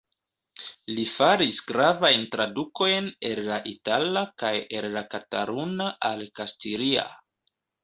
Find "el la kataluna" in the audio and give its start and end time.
4.81-5.93